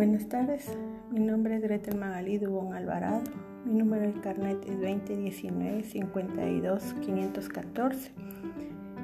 Buenas 0.00 0.30
tardes, 0.30 0.66
mi 1.10 1.20
nombre 1.20 1.56
es 1.56 1.62
Gretel 1.62 1.98
Magalí 1.98 2.38
Dubón 2.38 2.72
Alvarado, 2.72 3.20
mi 3.66 3.74
número 3.74 4.10
de 4.10 4.18
carnet 4.22 4.56
es 4.66 4.80
2019 4.80 5.82
52 5.82 6.94
514 7.04 8.10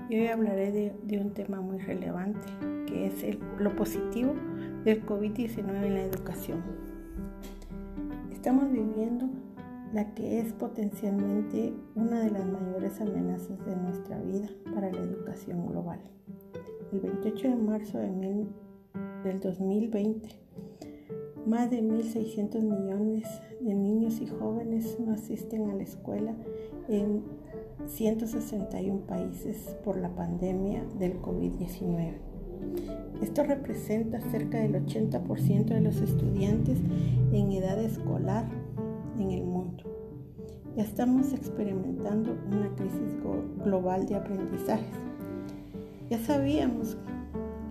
y 0.09 0.19
hoy 0.19 0.29
hablaré 0.29 0.97
de, 1.05 1.19
un 1.19 1.35
tema 1.35 1.61
muy 1.61 1.77
relevante 1.81 2.41
que 2.87 3.09
es 3.09 3.37
lo 3.59 3.77
positivo 3.77 4.33
del 4.87 5.05
COVID-19 5.05 5.85
en 5.85 5.95
la 5.97 6.03
educación. 6.03 6.63
Estamos 8.33 8.73
viviendo 8.73 9.29
la 9.93 10.15
que 10.15 10.41
es 10.41 10.55
potencialmente 10.55 11.75
una 11.95 12.21
de 12.21 12.31
las 12.31 12.47
mayores 12.47 13.03
amenazas 13.03 13.63
de 13.67 13.77
nuestra 13.77 14.19
vida 14.23 14.49
para 14.75 14.91
la 14.91 15.01
educación 15.01 15.67
global. 15.67 16.01
El 16.91 17.01
28 17.01 17.49
de 17.49 17.57
marzo 17.57 17.99
de 17.99 18.47
del 19.25 19.41
2020, 19.41 20.46
más 21.47 21.71
de 21.71 21.83
1.600 21.83 22.61
millones 22.61 23.25
de 23.61 23.75
niños 23.75 24.21
y 24.21 24.27
jóvenes 24.27 24.99
no 24.99 25.13
asisten 25.13 25.71
a 25.71 25.75
la 25.75 25.85
escuela 25.85 26.35
en 26.89 27.23
161 27.87 29.01
países 29.07 29.77
por 29.85 29.97
la 29.97 30.09
pandemia 30.15 30.85
del 30.99 31.21
COVID-19. 31.23 32.15
Esto 33.23 33.45
representa 33.45 34.21
cerca 34.31 34.59
del 34.59 34.75
80% 34.75 35.67
de 35.67 35.81
los 35.81 36.01
estudiantes 36.01 36.79
en 37.33 37.53
edad 37.53 37.79
escolar 37.83 38.47
en 39.19 39.31
el 39.31 39.45
mundo. 39.45 39.85
Ya 40.77 40.83
estamos 40.83 41.33
experimentando 41.33 42.37
una 42.51 42.75
crisis 42.75 43.17
global 43.65 44.07
de 44.07 44.17
aprendizajes. 44.17 44.99
Ya 46.11 46.19
sabíamos 46.19 46.99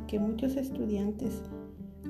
que 0.07 0.19
muchos 0.19 0.55
estudiantes 0.55 1.41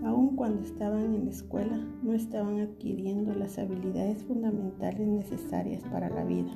aun 0.05 0.35
cuando 0.35 0.61
estaban 0.61 1.15
en 1.15 1.25
la 1.25 1.31
escuela, 1.31 1.79
no 2.03 2.13
estaban 2.13 2.59
adquiriendo 2.59 3.33
las 3.33 3.57
habilidades 3.57 4.23
fundamentales 4.23 5.07
necesarias 5.07 5.83
para 5.91 6.09
la 6.09 6.23
vida. 6.23 6.51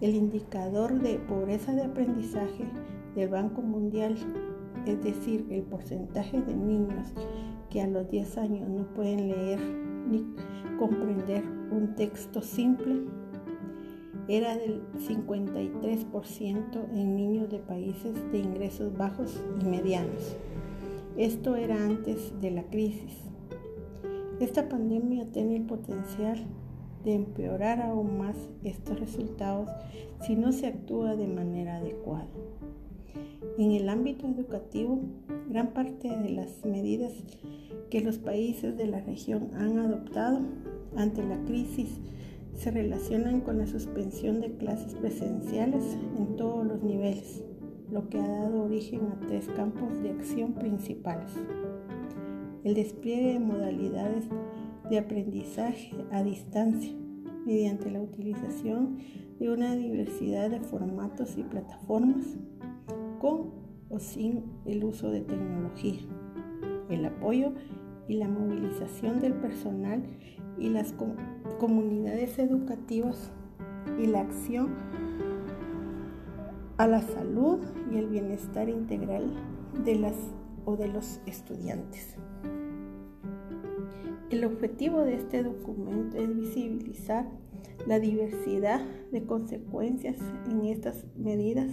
El 0.00 0.14
indicador 0.14 1.00
de 1.00 1.18
pobreza 1.18 1.72
de 1.72 1.82
aprendizaje 1.82 2.64
del 3.16 3.28
Banco 3.28 3.60
Mundial, 3.60 4.16
es 4.86 5.02
decir, 5.02 5.46
el 5.50 5.62
porcentaje 5.62 6.40
de 6.42 6.54
niños 6.54 7.12
que 7.70 7.82
a 7.82 7.88
los 7.88 8.08
10 8.08 8.38
años 8.38 8.68
no 8.68 8.84
pueden 8.94 9.28
leer 9.28 9.58
ni 10.08 10.24
comprender 10.78 11.42
un 11.72 11.96
texto 11.96 12.40
simple, 12.40 13.02
era 14.28 14.56
del 14.56 14.80
53% 14.96 16.88
en 16.94 17.16
niños 17.16 17.50
de 17.50 17.58
países 17.58 18.14
de 18.30 18.38
ingresos 18.38 18.96
bajos 18.96 19.42
y 19.60 19.64
medianos. 19.64 20.36
Esto 21.16 21.54
era 21.54 21.76
antes 21.76 22.32
de 22.40 22.50
la 22.50 22.64
crisis. 22.64 23.12
Esta 24.40 24.68
pandemia 24.68 25.26
tiene 25.30 25.54
el 25.56 25.62
potencial 25.62 26.44
de 27.04 27.14
empeorar 27.14 27.80
aún 27.80 28.18
más 28.18 28.34
estos 28.64 28.98
resultados 28.98 29.70
si 30.26 30.34
no 30.34 30.50
se 30.50 30.66
actúa 30.66 31.14
de 31.14 31.28
manera 31.28 31.76
adecuada. 31.76 32.26
En 33.58 33.70
el 33.70 33.88
ámbito 33.88 34.26
educativo, 34.26 34.98
gran 35.48 35.68
parte 35.68 36.08
de 36.08 36.30
las 36.30 36.64
medidas 36.64 37.12
que 37.90 38.00
los 38.00 38.18
países 38.18 38.76
de 38.76 38.88
la 38.88 39.00
región 39.00 39.50
han 39.54 39.78
adoptado 39.78 40.40
ante 40.96 41.22
la 41.22 41.40
crisis 41.44 42.00
se 42.56 42.72
relacionan 42.72 43.40
con 43.40 43.58
la 43.58 43.68
suspensión 43.68 44.40
de 44.40 44.56
clases 44.56 44.94
presenciales 44.94 45.84
en 46.18 46.34
todos 46.36 46.66
los 46.66 46.82
niveles 46.82 47.44
lo 47.94 48.08
que 48.08 48.18
ha 48.18 48.26
dado 48.26 48.64
origen 48.64 49.02
a 49.06 49.26
tres 49.28 49.46
campos 49.54 50.02
de 50.02 50.10
acción 50.10 50.52
principales. 50.52 51.30
El 52.64 52.74
despliegue 52.74 53.34
de 53.34 53.38
modalidades 53.38 54.24
de 54.90 54.98
aprendizaje 54.98 55.92
a 56.10 56.24
distancia 56.24 56.92
mediante 57.46 57.92
la 57.92 58.00
utilización 58.00 58.98
de 59.38 59.48
una 59.48 59.76
diversidad 59.76 60.50
de 60.50 60.58
formatos 60.58 61.38
y 61.38 61.44
plataformas 61.44 62.36
con 63.20 63.52
o 63.90 64.00
sin 64.00 64.42
el 64.64 64.82
uso 64.82 65.12
de 65.12 65.20
tecnología, 65.20 66.00
el 66.90 67.04
apoyo 67.04 67.52
y 68.08 68.14
la 68.14 68.26
movilización 68.26 69.20
del 69.20 69.34
personal 69.34 70.02
y 70.58 70.68
las 70.68 70.92
comunidades 71.60 72.40
educativas 72.40 73.30
y 74.02 74.08
la 74.08 74.22
acción 74.22 74.70
a 76.76 76.86
la 76.88 77.02
salud 77.02 77.60
y 77.92 77.98
el 77.98 78.08
bienestar 78.08 78.68
integral 78.68 79.32
de 79.84 79.96
las 79.96 80.14
o 80.64 80.76
de 80.76 80.88
los 80.88 81.20
estudiantes. 81.26 82.16
El 84.30 84.44
objetivo 84.44 85.02
de 85.02 85.14
este 85.14 85.42
documento 85.44 86.16
es 86.16 86.34
visibilizar 86.34 87.28
la 87.86 88.00
diversidad 88.00 88.80
de 89.12 89.24
consecuencias 89.24 90.16
en 90.50 90.64
estas 90.64 91.04
medidas 91.16 91.70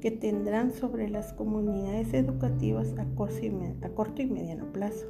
que 0.00 0.10
tendrán 0.10 0.72
sobre 0.72 1.10
las 1.10 1.32
comunidades 1.32 2.14
educativas 2.14 2.94
a 2.98 3.04
corto 3.14 4.22
y 4.22 4.26
mediano 4.26 4.72
plazo, 4.72 5.06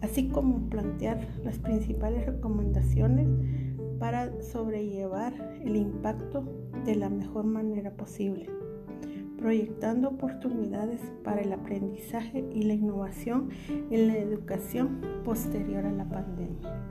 así 0.00 0.28
como 0.28 0.68
plantear 0.70 1.28
las 1.44 1.58
principales 1.58 2.26
recomendaciones 2.26 3.28
para 3.98 4.40
sobrellevar 4.40 5.60
el 5.62 5.76
impacto 5.76 6.44
de 6.84 6.96
la 6.96 7.08
mejor 7.08 7.44
manera 7.44 7.92
posible, 7.92 8.48
proyectando 9.36 10.08
oportunidades 10.08 11.00
para 11.24 11.40
el 11.40 11.52
aprendizaje 11.52 12.44
y 12.52 12.62
la 12.62 12.74
innovación 12.74 13.50
en 13.90 14.08
la 14.08 14.16
educación 14.16 15.00
posterior 15.24 15.86
a 15.86 15.92
la 15.92 16.08
pandemia. 16.08 16.84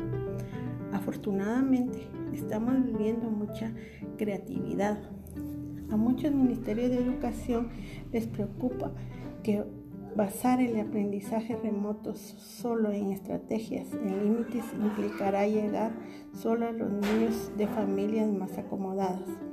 Afortunadamente, 0.92 2.08
estamos 2.34 2.84
viviendo 2.84 3.30
mucha 3.30 3.74
creatividad. 4.18 5.00
A 5.92 5.98
muchos 5.98 6.32
ministerios 6.34 6.90
de 6.90 6.98
educación 6.98 7.70
les 8.12 8.28
preocupa 8.28 8.92
que 9.44 9.64
Basar 10.16 10.60
el 10.60 10.78
aprendizaje 10.80 11.56
remoto 11.56 12.16
solo 12.16 12.92
en 12.92 13.12
estrategias 13.12 13.94
en 13.94 14.24
límites 14.24 14.66
implicará 14.74 15.48
llegar 15.48 15.92
solo 16.34 16.68
a 16.68 16.72
los 16.72 16.92
niños 16.92 17.52
de 17.58 17.68
familias 17.68 18.28
más 18.28 18.58
acomodadas. 18.58 19.49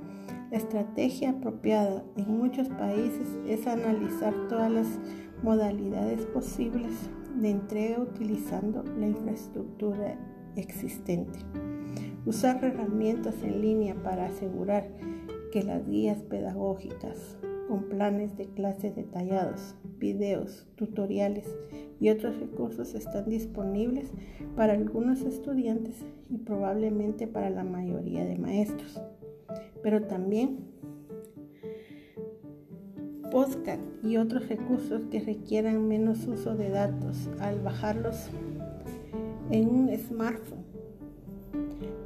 La 0.50 0.58
estrategia 0.58 1.30
apropiada 1.30 2.04
en 2.16 2.38
muchos 2.38 2.68
países 2.68 3.28
es 3.48 3.66
analizar 3.66 4.32
todas 4.48 4.70
las 4.70 4.86
modalidades 5.42 6.24
posibles 6.26 6.92
de 7.34 7.50
entrega 7.50 8.00
utilizando 8.00 8.84
la 8.96 9.08
infraestructura 9.08 10.16
existente. 10.54 11.40
Usar 12.26 12.64
herramientas 12.64 13.34
en 13.42 13.60
línea 13.60 13.96
para 14.04 14.26
asegurar 14.26 14.88
que 15.50 15.64
las 15.64 15.84
guías 15.84 16.22
pedagógicas 16.22 17.36
con 17.68 17.88
planes 17.88 18.36
de 18.36 18.46
clases 18.46 18.94
detallados, 18.94 19.74
videos, 19.98 20.68
tutoriales 20.76 21.56
y 21.98 22.10
otros 22.10 22.38
recursos 22.38 22.94
están 22.94 23.28
disponibles 23.28 24.12
para 24.54 24.74
algunos 24.74 25.22
estudiantes 25.22 26.06
y 26.30 26.38
probablemente 26.38 27.26
para 27.26 27.50
la 27.50 27.64
mayoría 27.64 28.24
de 28.24 28.38
maestros. 28.38 29.02
Pero 29.82 30.02
también 30.02 30.58
podcast 33.30 33.82
y 34.02 34.16
otros 34.16 34.48
recursos 34.48 35.02
que 35.10 35.20
requieran 35.20 35.86
menos 35.88 36.26
uso 36.26 36.54
de 36.56 36.70
datos 36.70 37.28
al 37.40 37.60
bajarlos 37.60 38.30
en 39.50 39.68
un 39.68 39.98
smartphone. 39.98 40.64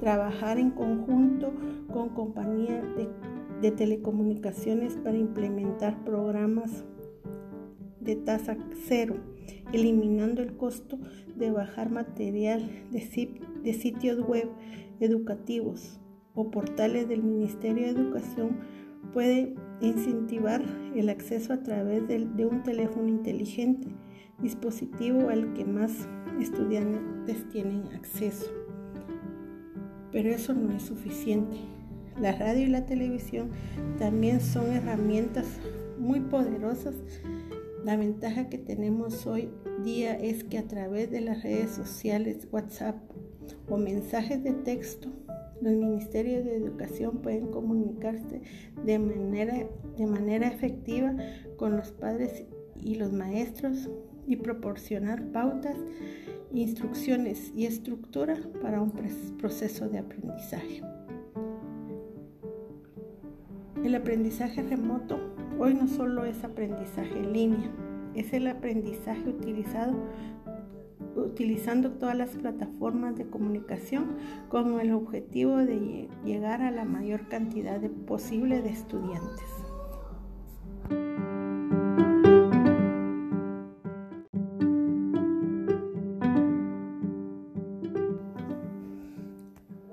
Trabajar 0.00 0.58
en 0.58 0.70
conjunto 0.70 1.52
con 1.92 2.08
compañías 2.10 2.82
de 2.96 3.08
de 3.60 3.70
telecomunicaciones 3.70 4.94
para 4.96 5.18
implementar 5.18 6.02
programas 6.04 6.84
de 8.00 8.16
tasa 8.16 8.56
cero, 8.86 9.16
eliminando 9.72 10.42
el 10.42 10.56
costo 10.56 10.98
de 11.36 11.50
bajar 11.50 11.90
material 11.90 12.68
de, 12.90 13.72
sitios 13.74 14.20
web 14.26 14.48
educativos 15.00 15.99
o 16.40 16.50
portales 16.50 17.08
del 17.08 17.22
Ministerio 17.22 17.84
de 17.84 17.90
Educación 17.90 18.58
puede 19.12 19.54
incentivar 19.80 20.62
el 20.94 21.08
acceso 21.08 21.52
a 21.52 21.62
través 21.62 22.06
de, 22.08 22.26
de 22.26 22.46
un 22.46 22.62
teléfono 22.62 23.08
inteligente, 23.08 23.88
dispositivo 24.40 25.28
al 25.28 25.52
que 25.52 25.64
más 25.64 26.08
estudiantes 26.40 27.48
tienen 27.50 27.84
acceso. 27.94 28.46
Pero 30.12 30.30
eso 30.30 30.54
no 30.54 30.72
es 30.72 30.82
suficiente. 30.82 31.56
La 32.20 32.32
radio 32.32 32.66
y 32.66 32.70
la 32.70 32.86
televisión 32.86 33.50
también 33.98 34.40
son 34.40 34.70
herramientas 34.72 35.46
muy 35.98 36.20
poderosas. 36.20 36.94
La 37.84 37.96
ventaja 37.96 38.48
que 38.48 38.58
tenemos 38.58 39.26
hoy 39.26 39.50
día 39.84 40.14
es 40.14 40.44
que 40.44 40.58
a 40.58 40.68
través 40.68 41.10
de 41.10 41.20
las 41.20 41.42
redes 41.42 41.70
sociales, 41.70 42.48
WhatsApp 42.50 42.96
o 43.68 43.76
mensajes 43.76 44.42
de 44.42 44.52
texto, 44.52 45.08
los 45.60 45.74
ministerios 45.74 46.44
de 46.44 46.56
educación 46.56 47.18
pueden 47.18 47.48
comunicarse 47.48 48.42
de 48.84 48.98
manera, 48.98 49.66
de 49.96 50.06
manera 50.06 50.48
efectiva 50.48 51.14
con 51.56 51.76
los 51.76 51.92
padres 51.92 52.44
y 52.82 52.94
los 52.94 53.12
maestros 53.12 53.90
y 54.26 54.36
proporcionar 54.36 55.24
pautas, 55.32 55.76
instrucciones 56.52 57.52
y 57.54 57.66
estructura 57.66 58.38
para 58.62 58.80
un 58.80 58.92
proceso 59.38 59.88
de 59.88 59.98
aprendizaje. 59.98 60.82
El 63.84 63.94
aprendizaje 63.94 64.62
remoto 64.62 65.18
hoy 65.58 65.74
no 65.74 65.88
solo 65.88 66.24
es 66.24 66.44
aprendizaje 66.44 67.18
en 67.18 67.32
línea, 67.32 67.70
es 68.14 68.32
el 68.32 68.46
aprendizaje 68.46 69.28
utilizado 69.28 69.94
utilizando 71.16 71.92
todas 71.92 72.16
las 72.16 72.30
plataformas 72.30 73.16
de 73.16 73.28
comunicación 73.28 74.16
con 74.48 74.80
el 74.80 74.92
objetivo 74.92 75.56
de 75.56 76.08
llegar 76.24 76.62
a 76.62 76.70
la 76.70 76.84
mayor 76.84 77.28
cantidad 77.28 77.80
posible 78.06 78.62
de 78.62 78.70
estudiantes. 78.70 79.48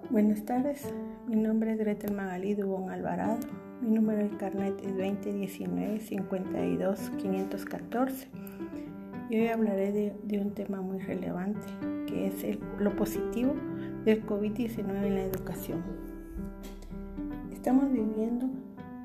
Buenas 0.10 0.46
tardes, 0.46 0.94
mi 1.28 1.36
nombre 1.36 1.74
es 1.74 1.78
Gretel 1.78 2.16
Magalí 2.16 2.56
Dubón 2.56 2.90
Alvarado, 2.90 3.38
mi 3.82 3.92
número 3.92 4.24
de 4.24 4.36
carnet 4.38 4.80
es 4.84 4.98
2019 4.98 6.00
52 6.00 7.12
514 7.22 8.28
y 9.30 9.40
hoy 9.40 9.48
hablaré 9.48 9.92
de, 10.24 10.40
un 10.40 10.52
tema 10.52 10.82
muy 10.82 11.00
relevante, 11.00 11.68
que 12.08 12.28
es 12.28 12.58
lo 12.80 12.96
positivo 12.96 13.54
del 14.06 14.26
COVID-19 14.26 15.06
en 15.06 15.16
la 15.16 15.24
educación. 15.24 15.84
Estamos 17.52 17.92
viviendo 17.92 18.50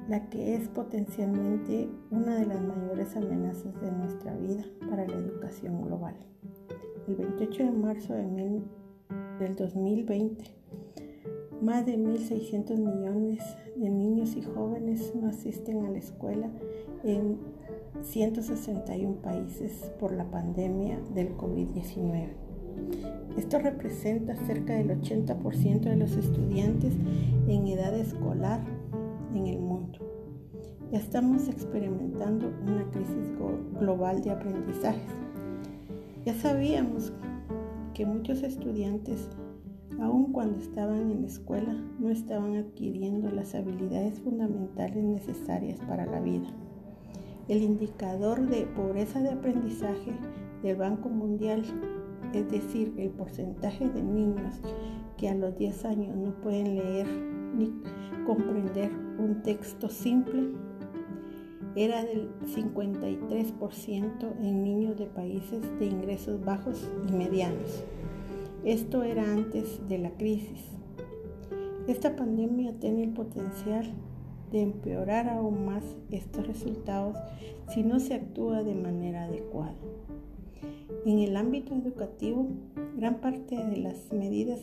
la 0.09 0.29
que 0.29 0.55
es 0.55 0.69
potencialmente 0.69 1.89
una 2.11 2.37
de 2.37 2.47
las 2.47 2.61
mayores 2.61 3.17
amenazas 3.17 3.81
de 3.81 3.91
nuestra 3.91 4.35
vida 4.37 4.65
para 4.89 5.07
la 5.07 5.17
educación 5.17 5.83
global. 5.83 6.15
El 7.09 7.17
28 7.17 7.65
de 7.65 7.71
marzo 7.71 8.15
de 8.15 8.63
del 9.41 9.57
2020, 9.57 10.45
más 11.61 11.85
de 11.85 11.97
1.600 11.97 12.77
millones 12.77 13.43
de 13.77 13.91
niños 13.91 14.37
y 14.37 14.43
jóvenes 14.43 15.13
no 15.15 15.29
asisten 15.29 15.85
a 15.85 15.91
la 15.91 15.99
escuela 15.99 16.49
en 17.03 17.39
161 18.03 19.23
países 19.23 19.73
por 19.99 20.13
la 20.13 20.25
pandemia 20.31 20.99
del 21.15 21.37
COVID-19. 21.37 22.29
Esto 23.37 23.59
representa 23.59 24.37
cerca 24.47 24.75
del 24.75 24.91
80% 25.01 25.81
de 25.81 25.97
los 25.97 26.17
estudiantes 26.17 26.95
en 27.49 27.67
edad 27.69 27.95
escolar 27.95 28.61
en 29.35 29.47
el 29.47 29.61
mundo. 29.61 29.99
Ya 30.91 30.99
estamos 30.99 31.49
experimentando 31.49 32.53
una 32.67 32.85
crisis 32.91 33.33
global 33.79 34.23
de 34.23 34.31
aprendizajes. 34.31 35.11
Ya 36.27 36.35
sabíamos 36.35 37.13
que 37.95 38.05
muchos 38.05 38.43
estudiantes, 38.43 39.29
aun 40.01 40.33
cuando 40.33 40.59
estaban 40.59 41.11
en 41.11 41.23
la 41.23 41.29
escuela, 41.29 41.75
no 41.99 42.11
estaban 42.11 42.57
adquiriendo 42.57 43.31
las 43.31 43.55
habilidades 43.55 44.21
fundamentales 44.21 45.03
necesarias 45.03 45.79
para 45.89 46.05
la 46.05 46.21
vida. 46.21 46.49
El 47.49 47.63
indicador 47.63 48.41
de 48.47 48.67
pobreza 48.67 49.21
de 49.21 49.31
aprendizaje 49.31 50.13
del 50.63 50.77
Banco 50.77 51.09
Mundial, 51.09 51.65
es 52.33 52.51
decir, 52.51 52.95
el 52.97 53.11
porcentaje 53.11 53.89
de 53.89 54.03
niños 54.03 54.61
que 55.17 55.29
a 55.29 55.35
los 55.35 55.57
10 55.59 55.85
años 55.85 56.17
no 56.17 56.35
pueden 56.41 56.77
leer 56.77 57.07
ni 57.57 57.73
comprender 58.27 58.91
un 59.19 59.43
texto 59.43 59.89
simple, 59.89 60.53
era 61.75 62.05
del 62.05 62.31
53% 62.45 64.33
en 64.41 64.63
niños 64.63 64.99
de 64.99 65.07
países 65.07 65.63
de 65.79 65.87
ingresos 65.87 66.45
bajos 66.45 66.91
y 67.09 67.13
medianos. 67.13 67.83
Esto 68.65 69.03
era 69.03 69.25
antes 69.25 69.81
de 69.89 69.99
la 69.99 70.11
crisis. 70.13 70.71
Esta 71.89 72.15
pandemia 72.15 72.79
tiene 72.79 73.05
el 73.05 73.13
potencial 73.13 73.93
de 74.53 74.63
empeorar 74.63 75.29
aún 75.29 75.65
más 75.65 75.83
estos 76.11 76.47
resultados 76.47 77.17
si 77.73 77.83
no 77.83 77.99
se 77.99 78.15
actúa 78.15 78.63
de 78.63 78.75
manera 78.75 79.25
adecuada. 79.25 79.75
En 81.05 81.19
el 81.19 81.37
ámbito 81.37 81.75
educativo, 81.75 82.47
gran 82.97 83.21
parte 83.21 83.57
de 83.57 83.79
las 83.79 84.13
medidas 84.13 84.61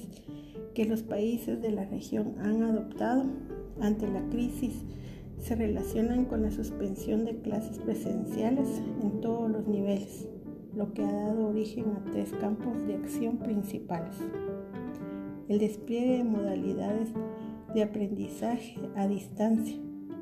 que 0.74 0.86
los 0.86 1.04
países 1.04 1.62
de 1.62 1.72
la 1.72 1.86
región 1.86 2.36
han 2.40 2.64
adoptado 2.64 3.24
ante 3.82 4.08
la 4.08 4.22
crisis 4.30 4.86
se 5.40 5.56
relacionan 5.56 6.26
con 6.26 6.44
la 6.44 6.52
suspensión 6.52 7.26
de 7.26 7.38
clases 7.42 7.80
presenciales 7.80 8.68
en 9.02 9.22
todos 9.22 9.50
los 9.50 9.68
niveles, 9.68 10.28
lo 10.76 10.94
que 10.94 11.04
ha 11.04 11.12
dado 11.12 11.48
origen 11.48 11.86
a 11.86 12.12
tres 12.12 12.32
campos 12.40 12.86
de 12.86 12.96
acción 12.96 13.38
principales. 13.38 14.16
El 15.48 15.60
despliegue 15.60 16.18
de 16.18 16.24
modalidades 16.26 17.10
de 17.74 17.84
aprendizaje 17.84 18.78
a 18.96 19.08
distancia 19.08 19.78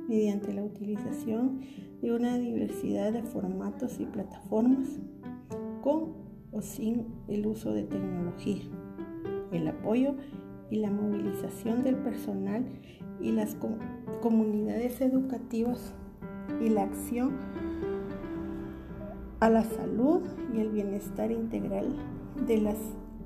mediante 0.07 0.53
la 0.53 0.63
utilización 0.63 1.61
de 2.01 2.11
una 2.11 2.37
diversidad 2.37 3.11
de 3.11 3.23
formatos 3.23 3.99
y 3.99 4.05
plataformas 4.05 4.99
con 5.81 6.13
o 6.51 6.61
sin 6.61 7.07
el 7.27 7.45
uso 7.45 7.73
de 7.73 7.83
tecnología, 7.83 8.63
el 9.51 9.67
apoyo 9.67 10.15
y 10.69 10.77
la 10.77 10.91
movilización 10.91 11.83
del 11.83 11.95
personal 11.97 12.65
y 13.21 13.31
las 13.31 13.57
comunidades 14.21 15.01
educativas 15.01 15.93
y 16.61 16.69
la 16.69 16.83
acción 16.83 17.37
a 19.39 19.49
la 19.49 19.63
salud 19.63 20.21
y 20.53 20.59
el 20.59 20.69
bienestar 20.69 21.31
integral 21.31 21.95
de 22.47 22.57
las 22.57 22.77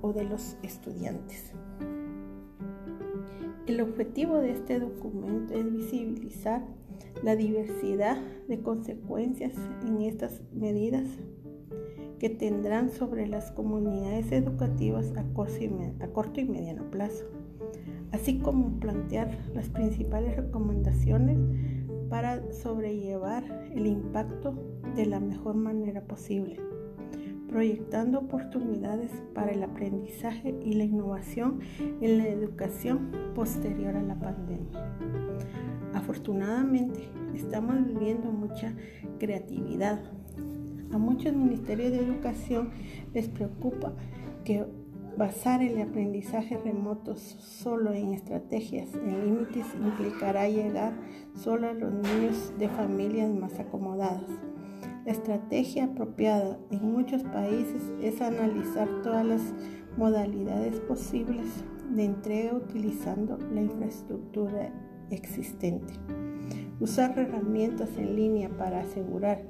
o 0.02 0.14
de 0.14 0.24
los 0.24 0.58
estudiantes. 0.64 1.54
El 3.68 3.80
objetivo 3.80 4.38
de 4.38 4.52
este 4.52 4.80
documento 4.80 5.54
es 5.54 5.72
visibilizar 5.72 6.66
la 7.24 7.36
diversidad 7.36 8.18
de 8.48 8.60
consecuencias 8.60 9.54
en 9.86 10.02
estas 10.02 10.42
medidas 10.52 11.08
que 12.18 12.30
tendrán 12.30 12.90
sobre 12.90 13.28
las 13.28 13.52
comunidades 13.52 14.32
educativas 14.32 15.14
a 15.16 15.24
corto 15.34 16.40
y 16.40 16.46
mediano 16.46 16.90
plazo, 16.90 17.26
así 18.12 18.40
como 18.40 18.80
plantear 18.80 19.38
las 19.54 19.70
principales 19.70 20.36
recomendaciones 20.36 21.38
para 22.10 22.52
sobrellevar 22.52 23.44
el 23.76 23.86
impacto 23.86 24.56
de 24.96 25.06
la 25.06 25.20
mejor 25.20 25.56
manera 25.56 26.02
posible 26.06 26.60
proyectando 27.52 28.20
oportunidades 28.20 29.12
para 29.36 29.52
el 29.52 29.62
aprendizaje 29.62 30.56
y 30.64 30.74
la 30.74 30.86
innovación 30.86 31.60
en 32.00 32.18
la 32.18 32.28
educación 32.30 33.12
posterior 33.36 33.96
a 33.98 34.02
la 34.02 34.18
pandemia. 34.18 34.96
Afortunadamente, 35.94 37.10
estamos 37.36 37.86
viviendo 37.86 38.32
mucha 38.32 38.74
creatividad. 39.20 40.00
A 40.94 40.98
muchos 40.98 41.36
ministerios 41.36 41.92
de 41.92 42.00
educación 42.00 42.72
les 43.14 43.28
preocupa 43.28 43.94
que 44.46 44.66
basar 45.18 45.62
el 45.62 45.80
aprendizaje 45.82 46.58
remoto 46.58 47.18
solo 47.18 47.92
en 47.92 48.14
estrategias 48.14 48.96
en 48.96 49.26
límites 49.26 49.66
implicará 49.76 50.48
llegar 50.48 50.94
solo 51.36 51.68
a 51.68 51.74
los 51.74 51.92
niños 51.92 52.54
de 52.58 52.70
familias 52.70 53.30
más 53.30 53.60
acomodadas. 53.60 54.51
La 55.06 55.14
estrategia 55.14 55.86
apropiada 55.86 56.60
en 56.70 56.92
muchos 56.92 57.24
países 57.24 57.82
es 58.04 58.22
analizar 58.22 58.88
todas 59.02 59.26
las 59.26 59.42
modalidades 59.98 60.80
posibles 60.82 61.48
de 61.90 62.06
entrega 62.06 62.54
utilizando 62.54 63.40
la 63.52 63.62
infraestructura 63.62 64.72
existente. 65.10 65.96
Usar 66.80 67.18
herramientas 67.18 67.90
en 67.98 68.16
línea 68.16 68.50
para 68.58 68.82
asegurar 68.82 69.44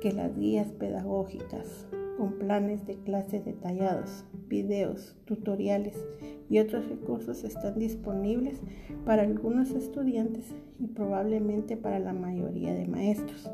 que 0.00 0.12
las 0.12 0.34
guías 0.34 0.72
pedagógicas 0.72 1.86
con 2.16 2.38
planes 2.38 2.86
de 2.86 2.96
clases 2.96 3.44
detallados, 3.44 4.24
videos, 4.48 5.14
tutoriales 5.26 6.06
y 6.48 6.58
otros 6.58 6.88
recursos 6.88 7.44
están 7.44 7.78
disponibles 7.78 8.62
para 9.04 9.24
algunos 9.24 9.72
estudiantes 9.72 10.54
y 10.78 10.86
probablemente 10.86 11.76
para 11.76 11.98
la 11.98 12.14
mayoría 12.14 12.72
de 12.72 12.86
maestros 12.86 13.50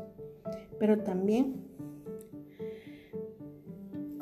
pero 0.79 0.99
también 0.99 1.63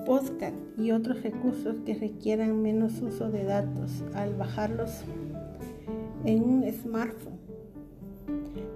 podcast 0.05 0.55
y 0.77 0.91
otros 0.91 1.23
recursos 1.23 1.75
que 1.85 1.93
requieran 1.93 2.61
menos 2.61 3.01
uso 3.01 3.29
de 3.29 3.43
datos 3.43 4.03
al 4.13 4.35
bajarlos 4.35 5.03
en 6.25 6.43
un 6.43 6.71
smartphone. 6.71 7.39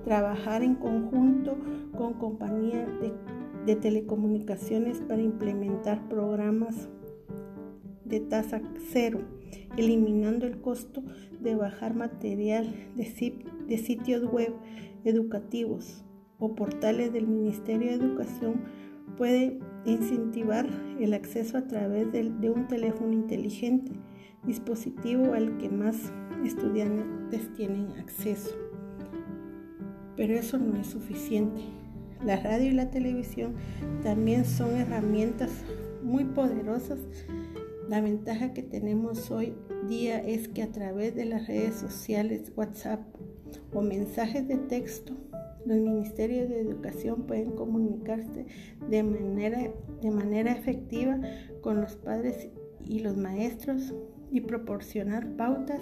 Trabajar 0.03 0.61
en 0.61 0.75
conjunto 0.75 1.57
con 1.97 2.13
compañías 2.13 2.87
de, 3.65 3.75
telecomunicaciones 3.75 4.99
para 4.99 5.23
implementar 5.23 6.07
programas 6.07 6.87
de 8.05 8.19
tasa 8.19 8.61
cero, 8.91 9.21
eliminando 9.75 10.45
el 10.45 10.61
costo 10.61 11.03
de 11.41 11.55
bajar 11.55 11.95
material 11.95 12.73
de 12.95 13.77
sitios 13.77 14.23
web 14.31 14.53
educativos 15.03 16.04
o 16.39 16.55
portales 16.55 17.13
del 17.13 17.27
Ministerio 17.27 17.89
de 17.89 18.05
Educación 18.05 18.61
puede 19.17 19.59
incentivar 19.85 20.67
el 20.99 21.13
acceso 21.13 21.57
a 21.57 21.67
través 21.67 22.11
de, 22.11 22.49
un 22.49 22.67
teléfono 22.67 23.13
inteligente, 23.13 23.91
dispositivo 24.43 25.33
al 25.33 25.57
que 25.57 25.69
más 25.69 26.11
estudiantes 26.43 27.53
tienen 27.53 27.91
acceso. 27.99 28.51
Pero 30.15 30.33
eso 30.33 30.57
no 30.57 30.79
es 30.79 30.87
suficiente. 30.87 31.61
La 32.23 32.37
radio 32.37 32.67
y 32.67 32.73
la 32.73 32.89
televisión 32.89 33.53
también 34.01 34.45
son 34.45 34.75
herramientas 34.75 35.51
muy 36.03 36.23
poderosas. 36.23 36.99
La 37.89 38.01
ventaja 38.01 38.53
que 38.53 38.63
tenemos 38.63 39.29
hoy 39.29 39.53
día 39.87 40.17
es 40.19 40.47
que 40.47 40.63
a 40.63 40.71
través 40.71 41.15
de 41.15 41.25
las 41.25 41.47
redes 41.47 41.75
sociales, 41.75 42.51
WhatsApp 42.55 43.01
o 43.73 43.81
mensajes 43.81 44.47
de 44.47 44.57
texto, 44.57 45.13
los 45.65 45.79
ministerios 45.79 46.49
de 46.49 46.61
educación 46.61 47.23
pueden 47.23 47.51
comunicarse 47.51 48.45
de 48.89 49.03
manera, 49.03 49.71
de 50.01 50.11
manera 50.11 50.51
efectiva 50.51 51.19
con 51.61 51.81
los 51.81 51.95
padres 51.95 52.49
y 52.83 52.99
los 52.99 53.17
maestros 53.17 53.93
y 54.31 54.41
proporcionar 54.41 55.27
pautas, 55.35 55.81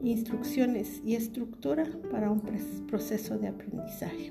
instrucciones 0.00 1.02
y 1.04 1.14
estructura 1.16 1.86
para 2.10 2.30
un 2.30 2.42
proceso 2.86 3.38
de 3.38 3.48
aprendizaje. 3.48 4.30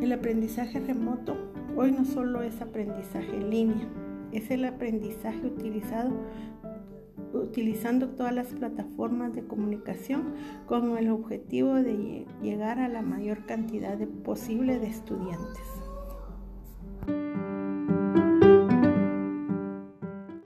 El 0.00 0.12
aprendizaje 0.12 0.80
remoto 0.80 1.36
hoy 1.76 1.92
no 1.92 2.04
solo 2.04 2.42
es 2.42 2.60
aprendizaje 2.60 3.36
en 3.36 3.50
línea, 3.50 3.88
es 4.32 4.50
el 4.50 4.64
aprendizaje 4.64 5.46
utilizado 5.46 6.10
utilizando 7.32 8.08
todas 8.08 8.34
las 8.34 8.48
plataformas 8.48 9.34
de 9.34 9.46
comunicación 9.46 10.34
con 10.66 10.96
el 10.96 11.10
objetivo 11.10 11.74
de 11.74 12.26
llegar 12.42 12.78
a 12.78 12.88
la 12.88 13.02
mayor 13.02 13.46
cantidad 13.46 13.98
posible 14.24 14.78
de 14.78 14.88
estudiantes. 14.88 15.77